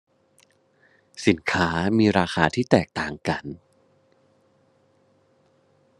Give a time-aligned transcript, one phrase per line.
[1.25, 3.45] สินค้ามีราคาที่แตกต่างกัน